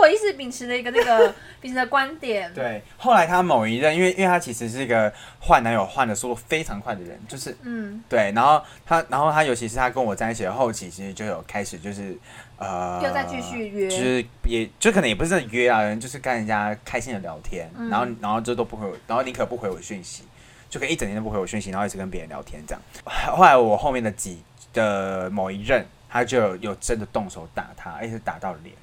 [0.00, 2.52] 我一直秉持的一个那个 秉持的观点。
[2.52, 12.16] 对，后来他某一任，因为因为他其实是一个换男友换的速度非常快的人，就是嗯，对，然后他，然后他尤其是他跟我在一起的后期，其实就有开始就是
[12.58, 20.24] 呃，又再继续约就是也就可能也不是真的约啊，人就是跟人家开心的聊天，嗯然后然后就都不回我，然后宁可不回我讯息，
[20.68, 22.82] 就可以一整天都不回我讯息，然后一直跟别人聊天这样。
[23.04, 28.74] 后来我后面的几的某一任，他就有有真的动手打他，而且打到脸。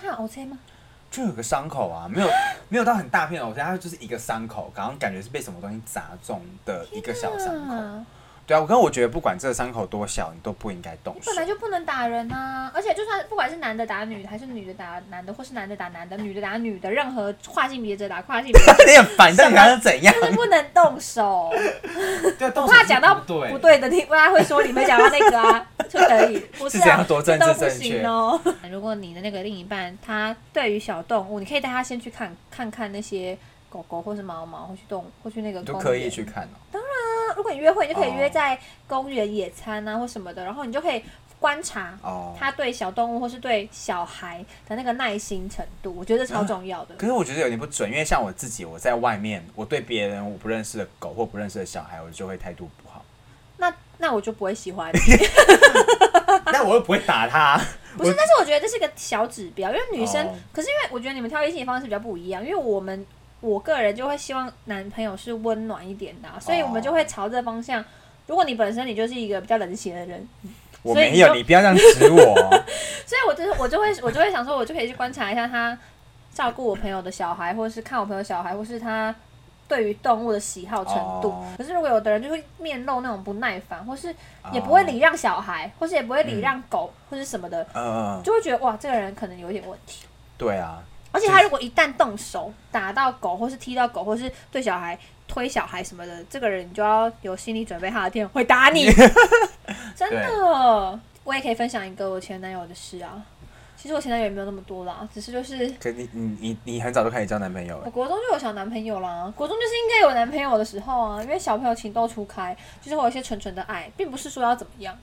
[0.00, 0.58] 那还有 OK 吗？
[1.10, 2.28] 就有个伤口啊，没有
[2.68, 7.74] 没有到很大片的，我觉得它就是一个伤口，好像感觉是被什么东西砸中的一个小伤口。
[7.74, 8.06] 啊
[8.48, 11.36] 对啊，我跟我觉得不管这个伤口多小，你都不应该动手本。
[11.36, 12.72] 来就不能打人啊！
[12.74, 20.14] 而且就算不管是男的打女的，还是女的打男的，或是男的打男的，女的打女的，任何跨性别者打跨性别者， 你很烦，但你还是怎样？
[20.14, 21.52] 就是不能动手。
[22.38, 28.40] 对啊，动我手是怕讲到不对，的，听大家会说你没讲到那个啊， 就可以， 不是啊，多政这都不治正确行哦。
[28.70, 33.36] 如果你的那个另一半他对于小动物，你可以带他先去看看看那些
[33.70, 36.56] 狗狗或是猫猫，或去动或去那个都可以园去看哦。
[36.70, 41.02] 当然、啊如果你约会，你就可以哦约在公园野餐啊或什么的，然后你就可以
[41.38, 46.94] 观察哦，他对小动物或是对小孩的那个耐心程度，我觉得超重要的。
[46.96, 52.87] 可是我觉得有点不准，因为像我自己，我在外面，我对别人我不认识的狗或不认识的小孩，我就会态度不好。
[53.98, 54.98] 那那我就不会喜欢你。
[56.50, 57.60] 那我又不会打他。
[57.94, 63.04] 不是，但是我觉得这是个小指标，因为女生，哦可是因为我觉得你们挑异性的方式比较不一样，因为我们
[63.40, 67.84] 我个人就会希望男朋友是温暖一点的啊、所以我们就会朝这方向。
[68.26, 70.26] 如果你本身你就是一个比较冷血的人，
[70.82, 72.64] 我没有，你不要这样指我哦。
[73.04, 75.76] 所以我就是我就会我就会想说，我就可以去观察一下他
[76.32, 79.14] 照顾我朋友的小孩，或者是看我朋友小孩，或是他
[79.68, 81.28] 对于动物的喜好程度。
[81.30, 84.14] 哦可是如果有的人就会面露那种不耐烦，或是
[84.52, 87.64] 也不会礼让小孩，或是也不会礼让狗，或是什么的，
[88.24, 90.06] 就会觉得哇，这个人可能有一点问题。
[90.36, 90.82] 对啊。
[91.10, 98.86] 而且他如果一旦动手打到狗，或是踢到狗，或是对小孩推小孩什么的，这个人你就要有心理准备，他的天会打你。
[99.96, 103.22] 真的，我也可以分享一个我前男友的事啊。
[103.80, 109.32] 其实我前男友也没有那么多啦，只是就是可你你你你很早就开始交男朋友了，我国中就有小男朋友啦。
[109.36, 114.98] 国中就是应该有男朋友的时候啊，因为小朋友情窦初开，就是会有一些纯纯的爱，并不是说要怎么样。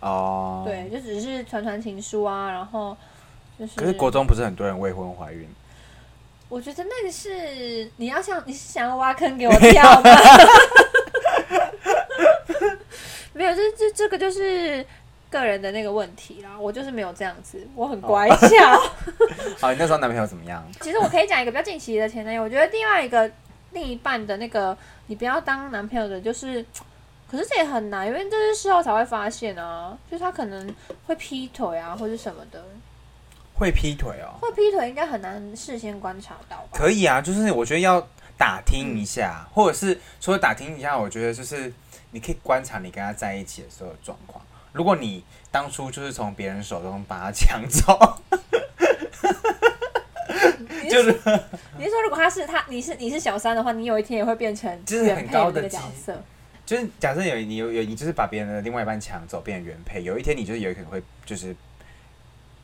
[0.00, 2.96] 哦，对，就只是传传情书啊，然后
[3.56, 3.76] 就是。
[3.76, 5.48] 可是国中不是很多人未婚怀孕？
[6.48, 10.10] 我觉得那个是你要像，你是想要挖坑给我跳吗？
[13.32, 14.84] 没有，这这这个就是
[15.30, 16.58] 个人的那个问题啦。
[16.58, 18.46] 我就是没有这样子，我很乖巧。
[19.60, 20.62] 好，你那时候男朋友怎么样？
[20.80, 23.30] 其实我可以讲一个比较近期的前男友，我觉得另外一个
[23.72, 26.64] 另一半的那个你不要当男朋友的，就是，
[27.30, 30.74] 可是这也很难，因为这是事后才会发现啊，就是他可能
[31.06, 32.64] 会劈腿啊，或者什么的。
[33.58, 34.36] 会劈腿哦？
[34.38, 36.68] 会劈腿应该很难事先观察到吧？
[36.74, 41.72] 可以啊，就是我觉得要打听一下，或者是除了打听一下，我觉得就是
[42.10, 44.44] 你可以观察你跟他在一起的时候状况。
[44.76, 47.98] 如果你当初就是从别人手中把他抢走，
[50.90, 51.18] 就是
[51.78, 56.22] 你是说如果他是他，你是你是小三的话，你有一天也会变成就是很高的角色。
[56.66, 61.56] 就是假设有你有有你就是把别人的另外一半抢走，变成原配，有一天你就是有可能会就是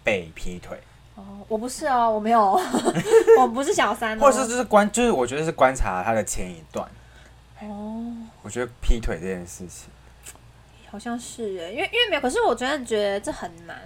[0.04, 0.76] 被劈腿，
[1.14, 2.60] 哦，我不是哦，我没有，
[3.40, 6.86] 我不是小三、哦，或者是就是观就是我觉得是观察他的前一段。
[7.62, 9.88] 哦，我觉得劈腿这件事情，
[10.92, 13.76] 好像是耶，因为因为没有，可是我真的觉得这很难。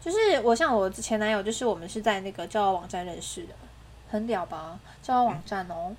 [0.00, 3.48] 就是我像我前男友，就是我们是在那个交友网站认识的，
[4.08, 4.78] 很屌吧？
[5.02, 5.92] 交友网站哦，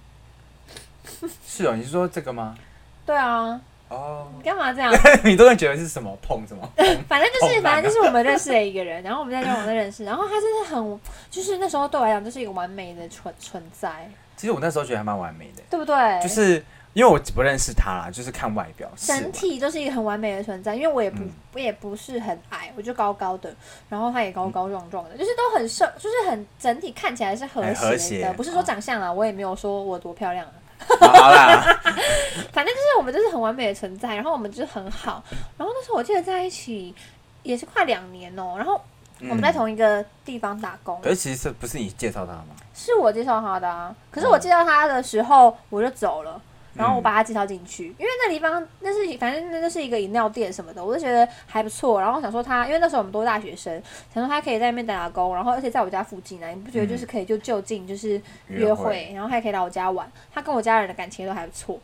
[1.45, 2.58] 是哦，你是说这个吗？
[3.06, 4.89] 对啊，哦，你干嘛这样？
[5.26, 6.65] 你都会觉得是什么碰什么？
[7.10, 10.99] 反正就是，反正就是我们认识的一个人，然后我们在交友网站认识，然后他真的很，
[11.30, 15.95] 就是那时候对我来讲，就是一个完美的存存在，其实我那时候觉得还蛮完美的，对不对？
[16.21, 21.32] 就是因为我不认识他啦，就是看外表，是整体就是一个很完美的存在，因为我也不、嗯。
[21.53, 23.56] 我也不是很矮，我就高高的，
[23.88, 30.53] 然后他也高高壮壮的，就是都很瘦，就是很整体看起来是和谐谐的，不是说长相啊，我也没有说我多漂亮啊，
[30.99, 31.62] 好好啦，
[32.51, 35.23] 反正就是我们就是很完美的存在，然后我们就是很好，
[35.56, 36.95] 然后那时候我记得在一起
[37.43, 38.82] 也是快两年哦、然后
[39.19, 42.47] 我们在嗯同一个地方打工，可是其实是不是你介绍他吗？
[42.73, 46.41] 是我介绍他的啊，可是我介绍他的时候我就走了。
[46.75, 52.01] 然后我嗯把他介绍进去，因为那地方那是反正那就是一个饮料店什么的，我就觉得还不错。
[52.01, 53.81] 然后想说他，因为那时候我们都是大学生，
[54.13, 60.12] 想说他可以在那边打打工，然后而且在我家附近啊，你不觉得就是可以就就近就是约会，然后还可以来我家玩。
[60.33, 61.79] 他跟我家人的感情都还不错。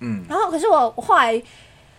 [0.00, 1.42] 嗯，然后可是我我后来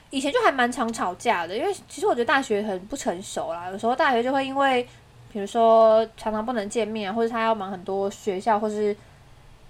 [0.09, 4.87] 以前就还蛮常吵架的，因为其实我觉得大学很不成熟啦，有时候大学就会因为
[5.31, 8.95] 比如说常常不能见面啊，或者他要忙很多学校或是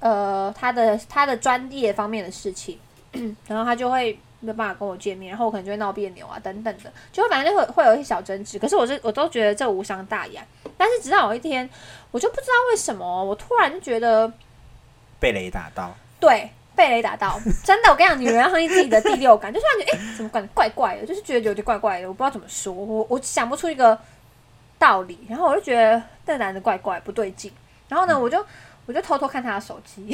[0.01, 2.77] 呃他的他的专业方面的事情，
[3.47, 8.59] 然后他就会没有办法跟我见面，然后我可能就会闹别扭啊等等的，就会反正就会会有一些小争执。
[8.59, 10.45] 可是我是我都觉得这无伤大雅，
[10.77, 11.69] 但是直到有一天，
[12.11, 14.29] 我就不知道为什么，我突然就觉得
[15.19, 16.49] 被雷打到，对。
[16.73, 23.95] 被雷打到， 真的，我跟你讲，女人要相信自己的第六感，就突然觉得，哎、怎么感觉怪怪的，就是觉得有点怪怪的，我不知道怎么说，我我想不出一个
[24.79, 27.51] 道理，然后我就觉得这男的怪怪不对劲，
[27.89, 28.43] 然后呢，我就
[28.91, 30.05] 我就偷偷看他的手机，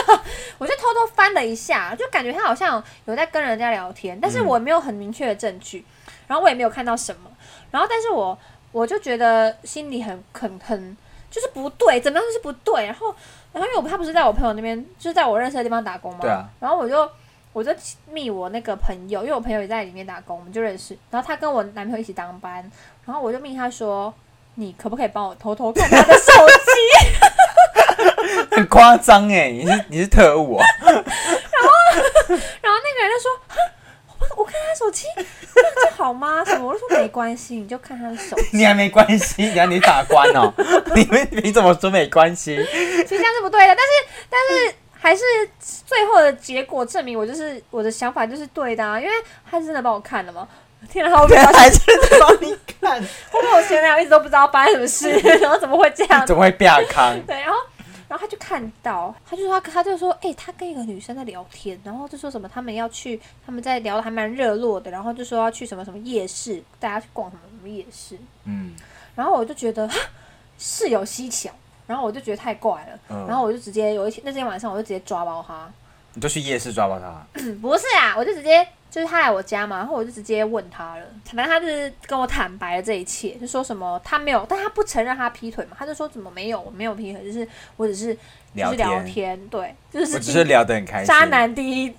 [0.56, 5.84] 我就偷偷翻了一下，就感觉他好像有在跟人家聊天，但是我没有很明确的证据，
[6.26, 7.30] 然后我也没有看到什么，
[7.70, 8.38] 然后但是我
[8.72, 10.96] 我就觉得心里很很很
[11.30, 13.14] 就是不对，怎么样就是不对，然后
[13.52, 17.06] 然后因为我他不是在我朋友那边，就是在我认识的地方打工嘛，对啊，然后我就
[17.52, 17.70] 我就
[18.06, 22.70] 密我那个朋友，因为我朋友也在里面打工，我们就认识，然后他跟我男朋友一起当班，
[23.04, 24.14] 然后我就密他说。
[24.56, 26.70] 你可不可以帮我偷偷看他的手机？
[28.52, 31.00] 很夸张哎，你是你是特务啊，然后
[32.60, 33.56] 然后那个人就说：“哈，
[34.18, 36.66] 我我看他手机，这样好吗？” 什么？
[36.68, 38.48] 我就说没关系，你就看他的手机。
[38.56, 40.52] 你还没关系，你还你打官哦，
[40.94, 42.56] 你们你怎么说没关系？
[42.56, 43.92] 其实这样是不对的，但是
[44.28, 45.22] 但是还是
[45.84, 49.12] 最后的结果证明我就是我的想法就是对的啊，因为
[49.50, 50.46] 他真的帮我看了嘛。
[50.90, 51.80] 天啊，我没有发现，还是
[52.18, 56.26] 帮你看，后面我前男友一直都不知道发生什么事，然后怎么会这样？
[56.26, 57.16] 怎么会变康？
[57.24, 57.56] 对，然后
[58.12, 68.74] 然后他就看到，他就说他他就说，哎、他跟一个女生在聊天，然后就说什么他们要去，他们在聊的还蛮热络的，然后就说要去什么什么夜市，大家去逛什么什么夜市，嗯。
[69.14, 69.98] 然后我就觉得哈
[70.58, 71.50] 事有蹊跷，
[71.86, 75.72] 然后我就觉得太怪了，嗯，然后我就直接有一天那天晚上我就直接抓包他，
[76.12, 77.26] 你就去夜市抓包他。
[77.40, 88.14] 嗯，不是啊，我就直接就是他来我家嘛，然后我就直接问他了，反正他就是跟我坦白了这一切，就说什么他没有，但他不承认他劈腿嘛，他就说怎么没有，我没有劈腿，就是我只是
[88.54, 91.06] 就是聊天，对，就是我只是聊得很开心。
[91.06, 91.90] 渣男第一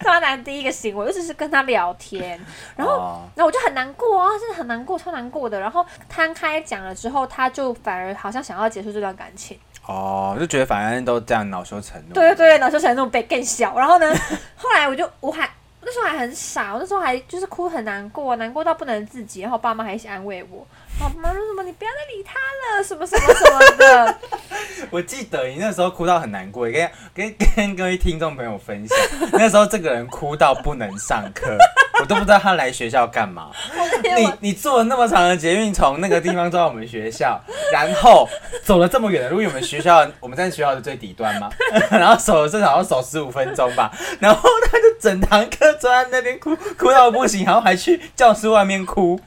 [0.00, 2.38] 渣男第一个行为，我只是跟他聊天，
[2.76, 2.94] 然后。
[2.94, 5.58] 哦然后我就很难过啊，真的很难过，超难过的。
[5.58, 9.58] 然后摊开讲了之后，他就反而好像想要结束这段感情。
[9.86, 12.12] 哦，就觉得反正都这样恼羞成怒。
[12.12, 13.78] 对对对，恼羞成怒被更小。
[13.78, 14.12] 然后呢，
[14.54, 15.48] 后来我就我还
[15.84, 19.40] 那时候还很傻，我那时候还就是哭很难过，难过到不能自己。
[19.40, 20.66] 然后爸妈还一起安慰我，
[20.98, 22.34] 然后我妈说什么你不要再理他
[22.76, 24.18] 了，什么什么什么的。
[24.90, 28.96] 我记得你那时候哭到很难过，跟跟跟各位听众朋友分享，
[29.32, 31.56] 那时候这个人哭到不能上课，
[32.02, 33.48] 我都不知道他来学校干嘛。
[34.16, 37.40] 你你坐了那么长的捷运从那个地方坐到我们学校，
[37.72, 38.28] 然后
[38.64, 41.48] 走了这么远的路，因为我们学校我们在学校的最底端嘛，
[41.92, 49.20] 然后走了至少要走十五分钟吧，然后他就整堂课坐在那边哭，哭到不行，然后还去教室外面哭，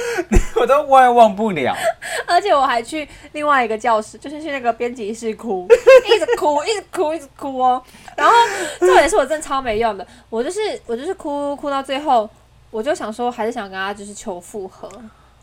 [0.60, 1.74] 我都万忘不了。
[2.26, 5.66] 而且我还去另外一个教室，就是去那个编辑室哭，
[6.06, 7.82] 一直哭，一直哭，一直哭哦。
[8.16, 8.32] 然后
[8.80, 12.28] 重点是我真的超没用的，我就是我就是哭哭到最后，
[12.70, 14.88] 我就想说还是想跟他就是求复合，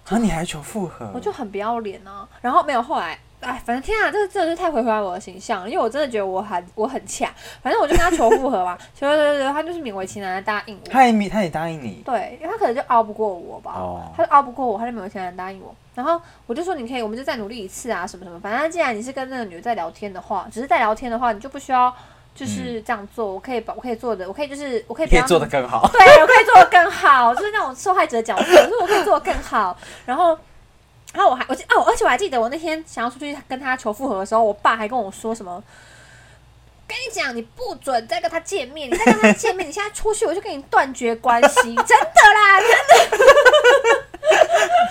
[0.10, 1.10] 啊，你还求复合？
[1.14, 2.28] 我就很不要脸啊。
[2.42, 10.90] 然后没有后来，哎，反正天啊，这真的是太毁坏我的形象了，因为我真的觉得我很我很恰，反正我就跟他求复合嘛， 求求求求，他就是勉为其难的答应我。
[10.90, 12.02] 他也没他也答应你。
[12.06, 15.76] 对，因为他可能就熬不过我吧，哦他就熬不过我，他就勉为其难答应我。
[15.94, 18.40] 然后我就说你可以，我们就再努力一次啊，什么什么。
[18.40, 21.94] 反正既然你是跟那个女的在聊天的话，只是在聊天的话，你就不需要
[22.34, 23.32] 就是这样做。
[23.32, 25.88] 我可以把我可以做的，我可以就是我可以做的更好。
[25.94, 29.78] 对，我可以做的更好， 就是那种受害者的角色，就是我可以做的更好。
[30.06, 30.38] 然后，
[31.16, 35.64] 然后我还我记哦，而且我还记得我那天想要出去跟他求复合的时候，我爸还跟我说什么。
[36.88, 42.70] 跟你讲，你不准再跟他见面，你再跟他见面，你现在出去我就跟你断绝关系， 真的啦，真
[43.20, 43.26] 的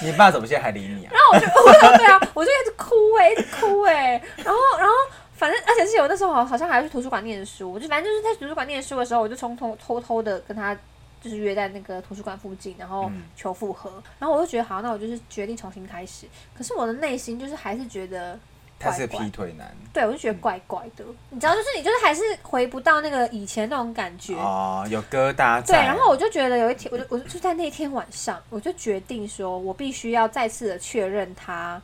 [0.02, 1.12] 你爸怎么现在还理你啊？
[1.12, 4.92] 然后我就， 我对啊，我就一直哭哎、一直哭哎、然后，然后
[5.37, 10.76] 反正，而且是我那时候好好像还要去图书馆念书，我就反正就是在图书馆念书的时候，我就从偷偷偷的跟他
[11.24, 13.90] 就是约在那个图书馆附近，然后嗯求复合。
[14.18, 16.26] 然后我就觉得好，那我就是决定重新开始。
[16.54, 18.38] 可是我的内心就是还是觉得
[18.78, 24.34] 他是劈腿男对我就觉得怪怪的，你知道，就是你就是还是回不到那个以前那种感觉。
[24.34, 31.80] 哦，有疙瘩对，然后我就觉得有一天，我就我就在那天晚上，我就决定说，我必须要再次的确认他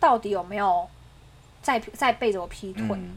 [0.00, 0.88] 到底有没有
[1.62, 2.84] 在在背着我劈腿。
[2.90, 3.12] 嗯，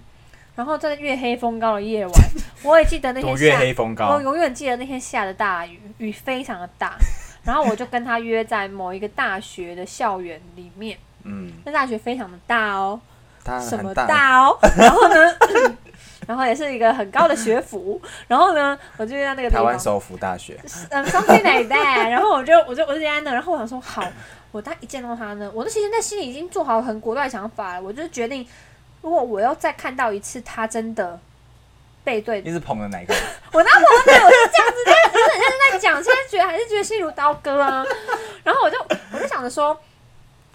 [0.55, 2.13] 然后在月黑风高的夜晚，
[2.63, 4.11] 我也记得那天多月下，黑风高。
[4.15, 6.95] 我，永远记得那天下的大雨，雨非常的大。
[7.43, 12.99] 然后我就跟他约在某一个大学的校园里面，嗯，那大学非常的大哦，
[13.43, 15.35] 他什么很大，大哦，然后呢，
[16.25, 19.63] 然后也是一个很高的学府，然后呢，我就约在那个地方。
[19.63, 20.59] 台湾，首府大学。
[20.89, 22.09] 嗯，something like that。
[22.09, 24.03] 然后我就我就我就在那，然后我想说，好，
[24.51, 28.43] 我当一见到他呢，我那其实在心里已经做好很果断的想法了，我就决定，
[29.05, 31.19] 如果我又再看到一次他真的
[32.03, 33.13] 背对你是捧的 哪一个？
[33.53, 37.85] 我那我那我是这样子在很认真在讲，现在觉得还是觉得心如刀割啊。
[38.43, 38.75] 然后我就
[39.13, 39.79] 我就想着说，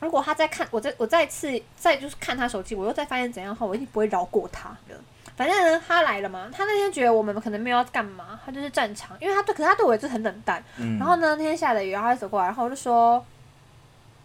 [0.01, 4.97] 如果他再看我再我再次再就是看他手机，我又再发现怎样的话，我一定不会饶过他的。
[5.37, 10.61] 反正呢，他来了嘛，他那天觉得我们可能没有要干嘛，他就是战场，因为他对，可是他对我也是很冷淡。
[10.77, 13.25] 嗯然后呢，那天下了雨，然后他就走过来，然后我就说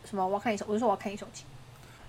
[0.04, 1.44] 什么我要看你手，我就说我要看你手机。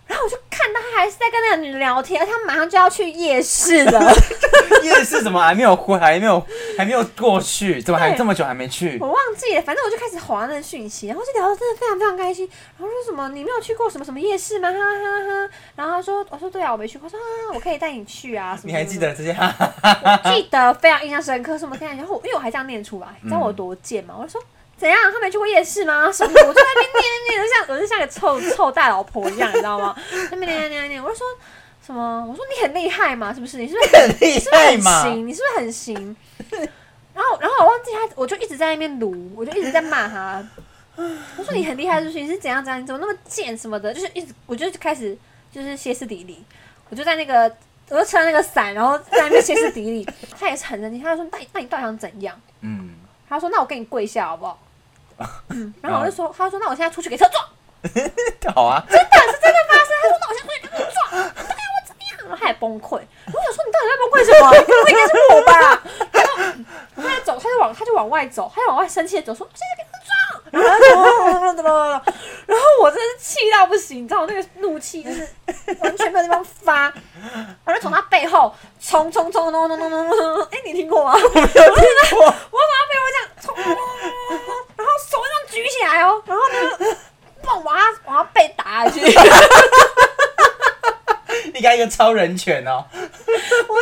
[0.06, 4.12] 然后我就看到他还是在跟那个女的聊天，他马上就要去夜市了。
[4.82, 6.40] 夜市怎么还没有回，还没有
[6.78, 7.82] 还没有过去？
[7.82, 8.96] 怎么还对这么久还没去？
[9.00, 12.48] 我忘记了，反正我就开始划那个讯息，然后就聊得真的非常非常开心。
[12.78, 14.70] 然后说什么你没有去过什么什么夜市吗？
[14.70, 15.50] 哈哈哈哈。
[15.74, 17.08] 然后他说我说对啊，我没去过。
[17.10, 18.56] 他说啊，我可以带你去啊。
[18.56, 18.98] 什么你还记？
[18.98, 19.32] 得这些？
[19.32, 21.58] 哈哈什么记得非常印象深刻。
[21.58, 24.14] 什么跟他讲，然后我因为我还这样念出来，你知道我有多贱吗？
[24.18, 24.40] 我就说。
[24.76, 24.98] 怎样？
[25.12, 26.10] 他没去过夜市吗？
[26.12, 26.40] 什么的？
[26.46, 29.96] 我就在那边念念念，像我就像个臭臭大老婆一样，你知道吗？
[30.30, 31.26] 那边念念念念，我就说
[31.84, 32.26] 什么？
[32.28, 33.58] 我说你很厉害嘛，是不是？
[33.58, 35.02] 你是不是很厉你是不是很害嘛？
[35.02, 35.26] 行？
[35.26, 36.16] 你是不是很行？
[37.14, 40.46] 然后，然后我忘记他，我就一直在那边撸，我就一直在骂他。
[40.96, 42.20] 我说你很厉害，是不是？
[42.20, 42.82] 你是怎样怎样？
[42.82, 43.94] 你怎么那么贱什么的？
[43.94, 45.16] 就是一直，我就开始
[45.50, 46.44] 就是歇斯底里。
[46.90, 47.50] 我就在那个，
[47.88, 50.08] 我就撑那个伞，然后在那边歇斯底里。
[50.38, 52.94] 他也是很生气，他就说：“那你那你到底想怎样嗯，？”
[53.28, 54.58] 他说：“那我跟你跪下好不好？”
[55.50, 57.44] 嗯，然后我就说：“他说那我现在出去给车撞。
[58.54, 59.88] ”好啊，真的是真的发生。
[60.02, 62.90] 他说：“那我现在出去给车撞，你到底要我怎么样？”然后他也崩溃。
[62.92, 64.42] 我想说：“你到底在崩溃什么？
[64.52, 65.50] 你崩溃应该是我吧？”
[66.12, 70.12] 然后他就走，他就往他就往外走，他就往外生气的走，说：“我现在给他撞。”
[70.52, 71.64] 然后他就
[72.46, 75.28] 然后我真的是气到不行，你知道我那个怒气就是
[75.80, 76.92] 完全没有地方发，
[77.64, 81.12] 我就从他背后冲冲冲冲冲冲冲冲，哎、你听过吗？
[81.12, 81.54] 我没有听
[82.12, 83.54] 过，我从他背后这样冲
[84.98, 86.56] 手这样举起来哦， 然后呢，
[87.42, 89.00] 砰，往他往他背打下去，
[91.52, 93.04] 你给他一个超人拳哦， 我这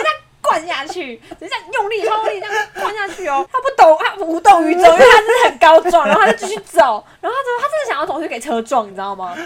[0.09, 9.35] 样灌下去，就这样用力超用力这样灌下去哦，他不懂，他无动于衷，因为他真的很高壮，然后他就继续走，然后他真的他真的想要走去给车撞，你知道吗？
[9.37, 9.43] 就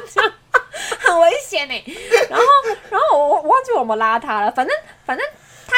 [0.00, 0.32] 是这样，
[0.98, 1.84] 很危险呢。
[2.28, 2.44] 然后，
[2.90, 5.24] 然后我我忘记我们拉他了，反正反正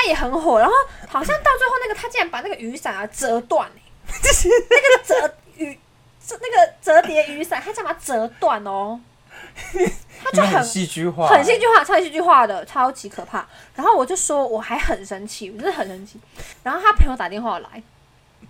[0.05, 0.75] 他也很火，然后
[1.09, 3.81] 好像到最后那个他竟然把那个雨伞啊折断哎，
[4.71, 5.79] 那个折雨
[6.27, 9.01] 这那个折叠雨伞，他竟然把它折断哦，
[10.23, 13.47] 他就很很戏剧化，很戏剧化，超戏剧化的，超级可怕。
[13.75, 16.21] 然后我就说我还很生气，我真的很生气。
[16.63, 17.83] 然后他朋友打电话来，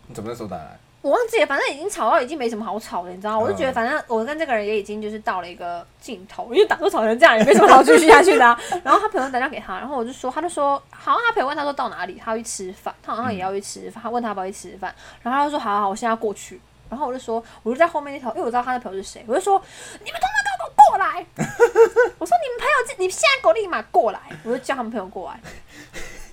[0.09, 0.77] 你怎么那时候打来？
[1.05, 3.39] 我忘记了，反正已经吵到已经没什么好吵的，你知道吗？
[3.39, 16.59] 我就觉得反正我跟这个人也已经就是到了一个尽头，因为打都吵成这样，也没什么好继续下去的啊、然后他朋友打电话给他，然后我就说，他就说，好像他朋友问他说到哪里，他要去吃饭，他好像也要去吃饭，他问他要不要去吃饭，然后他就说好好好，我现在要过去。
[16.89, 19.61] 然后我就说，我就在后面那条，因为我知道他的朋友是谁，我就说，
[20.03, 21.27] 你们通通给我过来！
[22.17, 24.21] 我说你们朋友，你现在给我立马过来！
[24.45, 25.39] 我就叫他们朋友过来。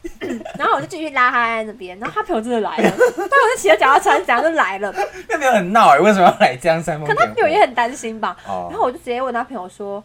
[0.57, 4.93] 然后我就继续拉他在那边，然后他朋友真的来了，他朋友就骑着脚踏车，怎样就来了。
[5.29, 7.25] 那没有很闹哎，为什么要来这样煽风可点火？
[7.27, 8.35] 他朋友也很担心吧。
[8.47, 10.03] 哦然后我就直接问他朋友说：“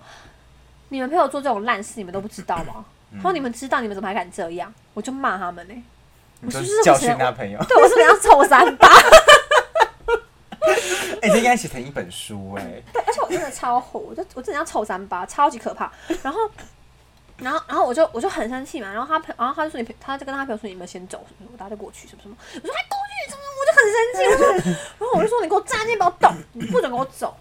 [0.91, 2.85] 你们朋友做这种烂事，你们都不知道吗？”
[3.17, 5.75] 他说：“你们知道，你们怎么还敢这样？”我就骂他们呢、
[6.41, 8.89] 你就我是不是教训他朋友， 对我是不是要臭三八？
[11.23, 15.91] 哎，这应该写成一本书哎，对，而且我真的超火，我就我真的要臭三八，超级可怕。
[16.23, 16.41] 然后，
[17.39, 18.93] 然后，然后我就我就很生气嘛。
[18.93, 22.37] 然后他朋，然后他就说你，他就跟他朋友说你们先走什么什么，大家就过去什么什么。
[22.55, 23.43] 我说还过去什么？
[23.59, 24.19] 我就很生气。
[24.31, 27.37] 我说， 然后我就说你给我站那边不要动，你不准给我走。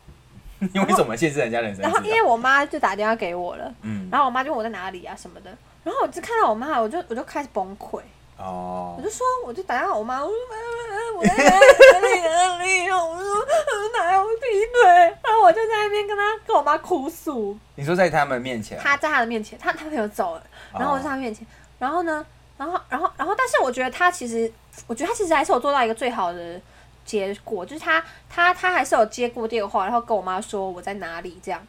[0.74, 2.22] 你为什么限制人家人生然后因为？
[2.24, 8.00] 我妈就打电话给我了，嗯，然后我妈就问我在哪里啊什么的，然后我就看到我妈，我就我就开始崩溃，
[8.38, 8.96] 哦。
[8.98, 14.90] 我，就说我就打电话我妈，我说妈妈妈，我在哪里哪里我说呃哪有劈腿，
[15.24, 21.46] 然后我就在那边跟他跟我妈哭诉，你说在他们面前，他在他的面前，他他朋友走了，然后我在他面前，
[21.80, 22.26] 然后呢，
[22.58, 24.52] 然后然后然后但是我觉得他其实，
[24.88, 26.62] 我觉得他其实还是有做到一个最好的。
[27.06, 31.62] 结果就是他他他还是有接过电话，然后跟我妈说我在哪里这样，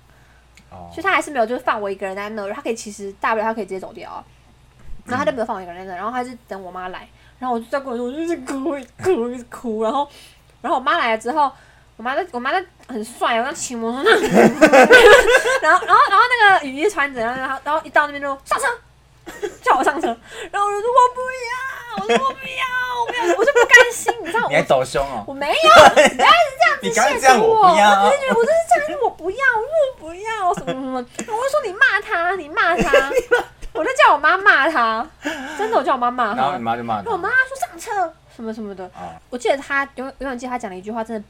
[0.71, 4.25] 哦所以他还是没有就是放我一个人在那，他可以其实大不了他可以直接走掉啊，
[5.07, 10.09] 然后他就没有放我一个人在那，然后他就等我妈来，然后我就在跟我说，我就一直哭，一直哭，一直哭，然后
[10.61, 11.51] 然后我妈来了之后，
[11.97, 14.11] 我妈在我妈在很帅，我在骑摩托车，
[15.63, 18.67] 然后然后然后那个雨衣穿着，然后然后然后一到那边就上车，
[19.63, 20.09] 叫我上车，
[20.51, 22.65] 然后我就说我不要，我说我不要，
[23.01, 24.67] 我不要，我就不甘心，你知道你还我。
[24.69, 25.55] 抖胸哦，我没有，
[25.95, 28.03] 不要一直这样子刚刚这样我，我不要。
[28.03, 33.11] 我只是觉得我就是这样，我不要，我不要，什么，什么我就说你骂他，你骂他，
[33.77, 35.07] 我就叫我妈骂他，
[35.59, 41.27] 真的，我叫我妈骂他，然后你妈就骂他然后我，妈说上车什么什么的，啊，我记得他永永远记得他讲了一句话，真的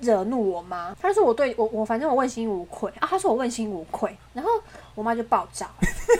[0.00, 0.94] 惹怒我妈。
[1.00, 2.92] 他就说我对我我反正我问心无愧。
[3.00, 4.50] 啊，他说我问心无愧，然后
[4.94, 5.68] 我妈就爆炸。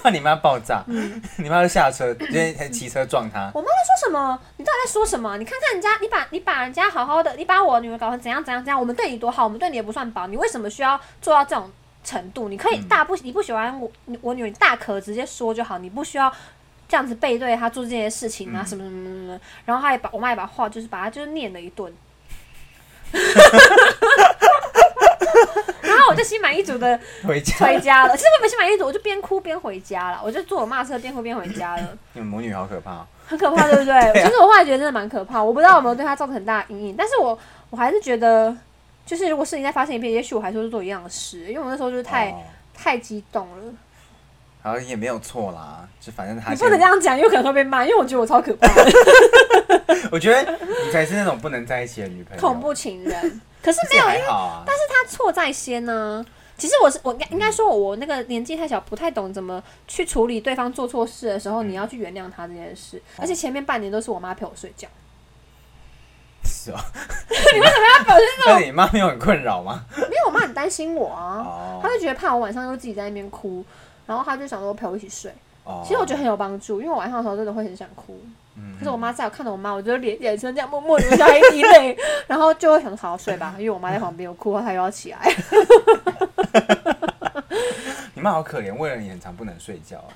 [0.03, 1.21] 让 你妈爆炸，嗯。
[1.37, 4.39] 你妈就下车，直接还骑车撞他，我妈在说什么？
[4.57, 5.37] 你到底在说什么？
[5.37, 11.71] 你看看人家，你把你把人家好好的，你把我女儿搞成怎样怎样怎样，我们对你多好，我们对你也不算薄，你为什么需要做到这种
[12.07, 12.49] 程度？
[12.49, 13.91] 你可以嗯大不你不喜欢我
[14.23, 16.33] 我女儿，你大可直接说就好，你不需要。
[16.89, 21.93] 这样子背对她做这些事情啊，嗯什么什么什么什么，然后她也把我妈也把话就是把她就是念了一顿，
[25.83, 26.97] 然后我就心满意足的
[27.27, 28.17] 回家，回家了。
[28.17, 31.99] 其实我没心满意足，我就边哭边回家了，我就坐我妈车边哭边回家了。
[32.15, 34.13] 你们母女好可怕哦，很可怕，对不对？
[34.23, 37.37] 其实我后来觉得真的蛮可怕，我不知道有没有对他造成很大的阴影，但是我
[37.71, 38.57] 我还是觉得，
[39.07, 42.43] 就是如果事情再发生一遍，也许我还是会做一样的事，因为我那时候就是太、哦。
[42.79, 43.73] 太激动了。
[44.61, 48.91] 好像也没有错啦，就反正他你不能这样讲，有可能会被骂，因为我觉得我超可怕的，
[50.13, 53.41] 我觉得你才是那种不能在一起的女朋友，恐怖情人。
[53.63, 54.07] 可是没有，
[54.67, 56.23] 但是他错在先呢、
[56.59, 63.03] 其实我是我应该应该说，我那个年纪太小，不太懂怎么去处理对方做错事的时候，你要去原谅他这件事。
[63.17, 64.87] 而且前面半年都是我妈陪我睡觉，
[66.67, 66.79] 是哦，
[67.55, 69.85] 你为什么要表现这种 你妈没有很困扰吗？
[69.97, 71.43] 没有我妈很担心我啊。
[71.47, 73.65] 哦他就觉得怕我晚上又自己在那边哭，
[74.07, 75.31] 然后她就想说陪我一起睡。
[75.65, 78.21] 哦其实我觉得很有帮助，因为我晚上的时候真的会很想哭。
[78.57, 81.97] 嗯可是我妈在我看到我妈，我就脸眼神这样默默流下一滴泪，
[82.27, 85.19] 然后就会想说好好睡吧，因为我妈在旁边，我哭后她又要起来。
[88.15, 90.11] 你妈好可怜，为了你很常不能睡觉啊。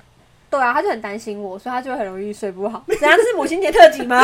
[0.51, 2.83] 对啊，他就很担心我，所以他就会很容易睡不好。
[2.99, 3.17] 怎样？
[3.17, 4.21] 这是母亲节特辑吗？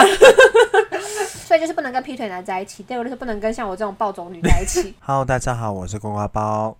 [1.23, 4.93] 所以就是不能跟劈腿男在一起，第二个就是不能跟像我这种暴走女在一起。
[5.01, 6.77] Hello，大家好，我是呱呱包。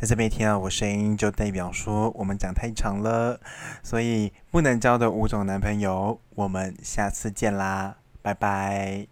[0.00, 3.38] 在这边听到我声音，就代表说我们讲太长了，
[3.82, 9.11] 所以不能交的五种男朋友，我们下次见啦，拜拜。